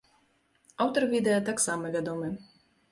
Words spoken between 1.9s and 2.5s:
вядомы.